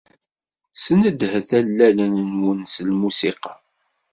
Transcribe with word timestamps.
Snedhet 0.83 1.49
allalen-nwen 1.59 2.61
n 2.75 2.83
lmusiqa. 2.89 3.53